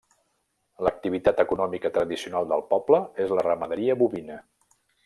[0.87, 4.43] L'activitat econòmica tradicional del poble és la ramaderia bovina.